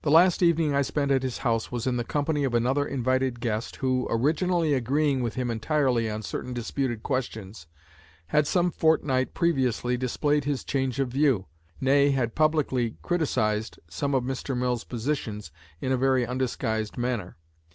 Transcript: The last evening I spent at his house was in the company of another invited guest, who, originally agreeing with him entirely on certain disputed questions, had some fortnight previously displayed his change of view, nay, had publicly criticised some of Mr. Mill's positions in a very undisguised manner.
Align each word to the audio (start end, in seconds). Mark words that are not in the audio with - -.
The 0.00 0.10
last 0.10 0.42
evening 0.42 0.74
I 0.74 0.80
spent 0.80 1.10
at 1.10 1.22
his 1.22 1.36
house 1.44 1.70
was 1.70 1.86
in 1.86 1.98
the 1.98 2.04
company 2.04 2.42
of 2.44 2.54
another 2.54 2.86
invited 2.86 3.38
guest, 3.38 3.76
who, 3.76 4.06
originally 4.08 4.72
agreeing 4.72 5.22
with 5.22 5.34
him 5.34 5.50
entirely 5.50 6.08
on 6.08 6.22
certain 6.22 6.54
disputed 6.54 7.02
questions, 7.02 7.66
had 8.28 8.46
some 8.46 8.70
fortnight 8.70 9.34
previously 9.34 9.98
displayed 9.98 10.44
his 10.44 10.64
change 10.64 10.98
of 10.98 11.08
view, 11.10 11.48
nay, 11.82 12.12
had 12.12 12.34
publicly 12.34 12.96
criticised 13.02 13.78
some 13.90 14.14
of 14.14 14.24
Mr. 14.24 14.56
Mill's 14.56 14.84
positions 14.84 15.50
in 15.82 15.92
a 15.92 15.98
very 15.98 16.26
undisguised 16.26 16.96
manner. 16.96 17.36